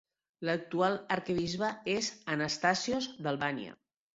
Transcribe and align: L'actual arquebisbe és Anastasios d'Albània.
L'actual 0.47 0.95
arquebisbe 1.17 1.69
és 1.97 2.09
Anastasios 2.37 3.11
d'Albània. 3.29 3.79